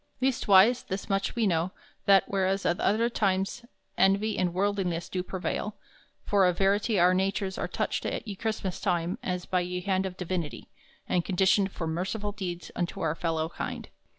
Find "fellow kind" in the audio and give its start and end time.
13.13-13.89